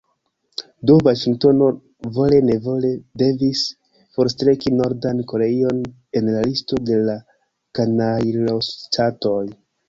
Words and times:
Do 0.89 0.93
Vaŝingtono 1.07 1.65
vole-nevole 2.15 2.91
devis 3.23 3.61
forstreki 4.15 4.73
Nordan 4.79 5.21
Koreion 5.33 5.85
el 6.21 6.33
la 6.37 6.41
listo 6.49 6.81
de 6.93 6.99
kanajloŝtatoj. 7.83 9.45